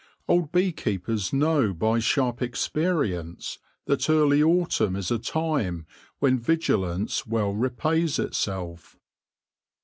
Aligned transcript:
Old 0.27 0.51
bee 0.51 0.71
keepers 0.71 1.31
know 1.31 1.73
by 1.75 1.99
sharp 1.99 2.41
experience 2.41 3.59
that 3.85 4.09
early 4.09 4.41
autumn 4.41 4.95
is 4.95 5.11
a 5.11 5.19
time 5.19 5.85
when 6.17 6.39
vigilance 6.39 7.27
well 7.27 7.53
repays 7.53 8.17
itself. 8.17 8.97